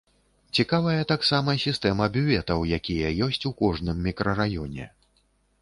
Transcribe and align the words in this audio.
Цікавая 0.59 1.03
таксама 1.11 1.55
сістэма 1.65 2.07
бюветаў, 2.17 2.65
якія 2.81 3.13
ёсць 3.29 3.45
у 3.51 3.55
кожным 3.63 4.03
мікрараёне. 4.09 4.93